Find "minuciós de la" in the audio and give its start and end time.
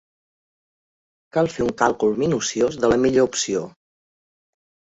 2.23-3.01